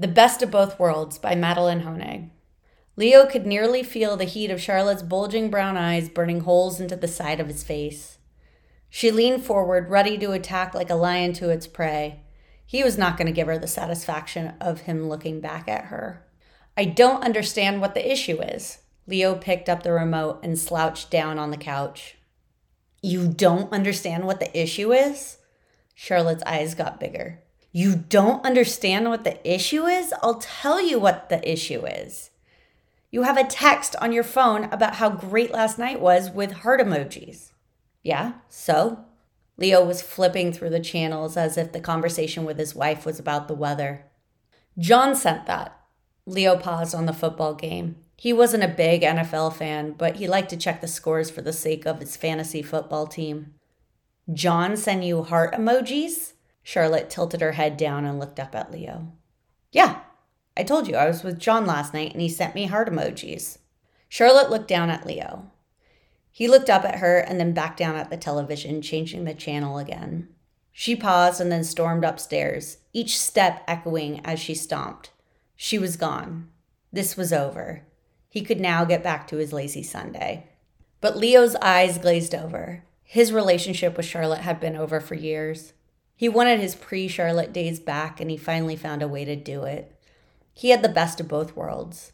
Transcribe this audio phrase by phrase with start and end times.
[0.00, 2.30] The Best of Both Worlds by Madeline Honig.
[2.94, 7.08] Leo could nearly feel the heat of Charlotte's bulging brown eyes burning holes into the
[7.08, 8.18] side of his face.
[8.88, 12.20] She leaned forward, ready to attack like a lion to its prey.
[12.64, 16.24] He was not going to give her the satisfaction of him looking back at her.
[16.76, 18.78] I don't understand what the issue is.
[19.08, 22.18] Leo picked up the remote and slouched down on the couch.
[23.02, 25.38] You don't understand what the issue is?
[25.96, 27.42] Charlotte's eyes got bigger.
[27.72, 30.14] You don't understand what the issue is?
[30.22, 32.30] I'll tell you what the issue is.
[33.10, 36.80] You have a text on your phone about how great last night was with heart
[36.80, 37.52] emojis.
[38.02, 39.04] Yeah, so?
[39.56, 43.48] Leo was flipping through the channels as if the conversation with his wife was about
[43.48, 44.04] the weather.
[44.78, 45.78] John sent that.
[46.26, 47.96] Leo paused on the football game.
[48.16, 51.52] He wasn't a big NFL fan, but he liked to check the scores for the
[51.52, 53.54] sake of his fantasy football team.
[54.32, 56.34] John sent you heart emojis?
[56.68, 59.10] Charlotte tilted her head down and looked up at Leo.
[59.72, 60.00] Yeah,
[60.54, 63.56] I told you I was with John last night and he sent me heart emojis.
[64.06, 65.50] Charlotte looked down at Leo.
[66.30, 69.78] He looked up at her and then back down at the television, changing the channel
[69.78, 70.28] again.
[70.70, 75.10] She paused and then stormed upstairs, each step echoing as she stomped.
[75.56, 76.50] She was gone.
[76.92, 77.86] This was over.
[78.28, 80.50] He could now get back to his lazy Sunday.
[81.00, 82.84] But Leo's eyes glazed over.
[83.04, 85.72] His relationship with Charlotte had been over for years.
[86.18, 89.62] He wanted his pre Charlotte days back, and he finally found a way to do
[89.62, 89.94] it.
[90.52, 92.10] He had the best of both worlds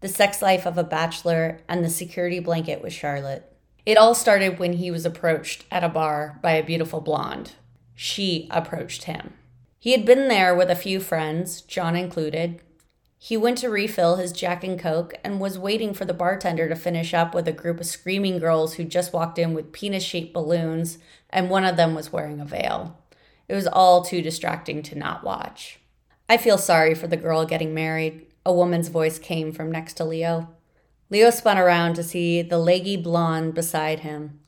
[0.00, 3.50] the sex life of a bachelor and the security blanket with Charlotte.
[3.86, 7.52] It all started when he was approached at a bar by a beautiful blonde.
[7.94, 9.32] She approached him.
[9.78, 12.60] He had been there with a few friends, John included.
[13.16, 16.76] He went to refill his Jack and Coke and was waiting for the bartender to
[16.76, 20.34] finish up with a group of screaming girls who just walked in with penis shaped
[20.34, 20.98] balloons,
[21.30, 22.98] and one of them was wearing a veil.
[23.48, 25.78] It was all too distracting to not watch.
[26.28, 28.26] I feel sorry for the girl getting married.
[28.44, 30.50] A woman's voice came from next to Leo.
[31.08, 34.40] Leo spun around to see the leggy blonde beside him.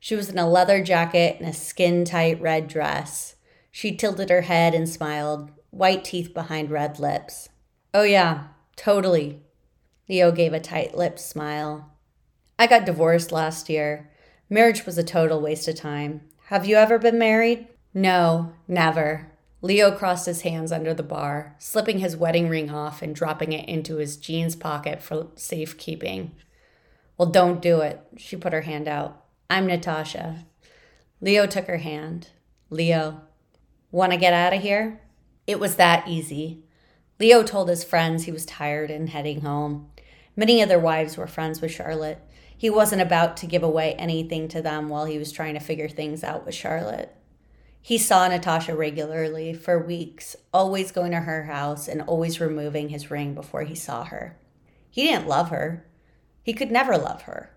[0.00, 3.36] She was in a leather jacket and a skin tight red dress.
[3.70, 7.50] She tilted her head and smiled, white teeth behind red lips.
[7.92, 8.44] Oh, yeah,
[8.76, 9.42] totally.
[10.08, 11.92] Leo gave a tight lipped smile.
[12.58, 14.10] I got divorced last year.
[14.48, 16.22] Marriage was a total waste of time.
[16.46, 17.68] Have you ever been married?
[17.96, 19.32] No, never.
[19.62, 23.66] Leo crossed his hands under the bar, slipping his wedding ring off and dropping it
[23.70, 26.32] into his jeans pocket for safekeeping.
[27.16, 28.02] Well, don't do it.
[28.18, 29.24] She put her hand out.
[29.48, 30.44] I'm Natasha.
[31.22, 32.28] Leo took her hand.
[32.68, 33.22] Leo,
[33.90, 35.00] want to get out of here?
[35.46, 36.64] It was that easy.
[37.18, 39.88] Leo told his friends he was tired and heading home.
[40.36, 42.20] Many of their wives were friends with Charlotte.
[42.54, 45.88] He wasn't about to give away anything to them while he was trying to figure
[45.88, 47.16] things out with Charlotte.
[47.86, 53.12] He saw Natasha regularly for weeks, always going to her house and always removing his
[53.12, 54.36] ring before he saw her.
[54.90, 55.86] He didn't love her.
[56.42, 57.50] He could never love her.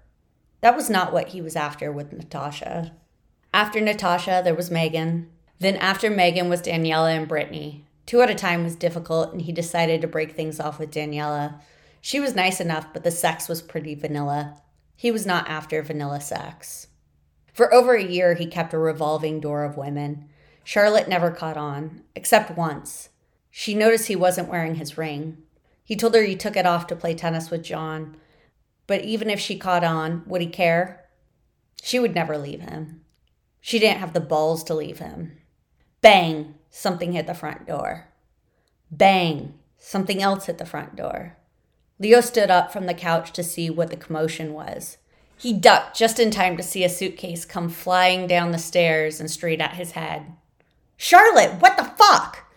[0.62, 2.94] That was not what he was after with Natasha.
[3.56, 5.32] After Natasha, there was Megan.
[5.58, 7.86] Then after Megan was Daniela and Brittany.
[8.06, 11.60] Two at a time was difficult, and he decided to break things off with Daniela.
[12.02, 14.62] She was nice enough, but the sex was pretty vanilla.
[14.96, 16.86] He was not after vanilla sex.
[17.54, 20.30] For over a year, he kept a revolving door of women.
[20.64, 23.10] Charlotte never caught on, except once.
[23.50, 25.38] She noticed he wasn't wearing his ring.
[25.84, 28.16] He told her he took it off to play tennis with John,
[28.86, 31.06] but even if she caught on, would he care?
[31.82, 33.02] She would never leave him.
[33.62, 35.38] She didn't have the balls to leave him.
[36.02, 36.56] Bang!
[36.70, 38.08] Something hit the front door.
[38.92, 39.56] Bang!
[39.78, 41.38] Something else hit the front door.
[42.00, 44.98] Leo stood up from the couch to see what the commotion was.
[45.40, 49.32] He ducked just in time to see a suitcase come flying down the stairs and
[49.32, 50.34] straight at his head.
[50.98, 52.52] Charlotte, what the fuck?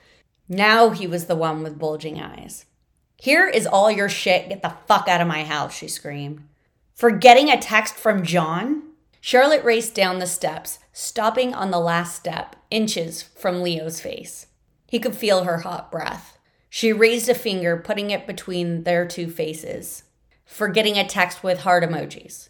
[0.48, 2.66] Now he was the one with bulging eyes.
[3.16, 4.48] Here is all your shit.
[4.48, 6.42] Get the fuck out of my house, she screamed.
[6.92, 8.82] For getting a text from John?
[9.20, 14.48] Charlotte raced down the steps, stopping on the last step, inches from Leo's face.
[14.88, 16.36] He could feel her hot breath.
[16.68, 20.02] She raised a finger, putting it between their two faces.
[20.44, 22.48] forgetting a text with heart emojis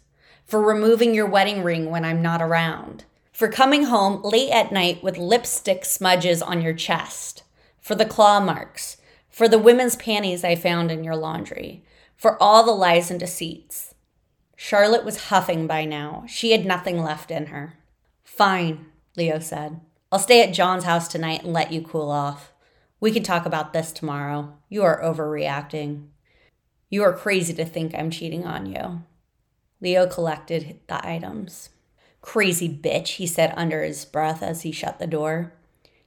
[0.53, 5.01] for removing your wedding ring when I'm not around, for coming home late at night
[5.01, 7.41] with lipstick smudges on your chest,
[7.81, 8.97] for the claw marks,
[9.31, 11.83] for the women's panties I found in your laundry,
[12.15, 13.95] for all the lies and deceits.
[14.55, 16.23] Charlotte was huffing by now.
[16.27, 17.79] She had nothing left in her.
[18.23, 18.85] Fine,
[19.17, 19.81] Leo said.
[20.11, 22.53] I'll stay at John's house tonight and let you cool off.
[22.99, 24.53] We can talk about this tomorrow.
[24.69, 26.09] You are overreacting.
[26.91, 29.01] You are crazy to think I'm cheating on you.
[29.83, 31.69] Leo collected the items.
[32.21, 35.53] Crazy bitch, he said under his breath as he shut the door.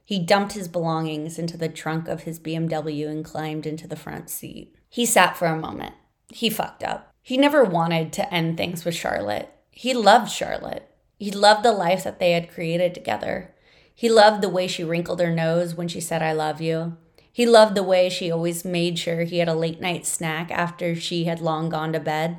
[0.03, 4.31] He dumped his belongings into the trunk of his BMW and climbed into the front
[4.31, 4.75] seat.
[4.89, 5.93] He sat for a moment.
[6.33, 7.13] He fucked up.
[7.21, 9.53] He never wanted to end things with Charlotte.
[9.69, 10.89] He loved Charlotte.
[11.19, 13.53] He loved the life that they had created together.
[13.93, 16.97] He loved the way she wrinkled her nose when she said, I love you.
[17.31, 20.95] He loved the way she always made sure he had a late night snack after
[20.95, 22.37] she had long gone to bed.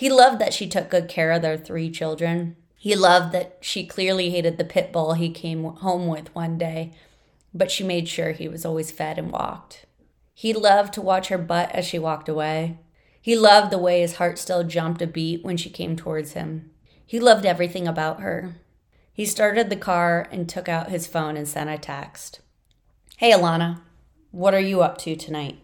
[0.00, 2.56] He loved that she took good care of their three children.
[2.74, 6.94] He loved that she clearly hated the pit bull he came home with one day,
[7.52, 9.84] but she made sure he was always fed and walked.
[10.32, 12.78] He loved to watch her butt as she walked away.
[13.20, 16.70] He loved the way his heart still jumped a beat when she came towards him.
[17.04, 18.54] He loved everything about her.
[19.12, 22.40] He started the car and took out his phone and sent a text.
[23.18, 23.82] Hey, Alana,
[24.30, 25.58] what are you up to tonight?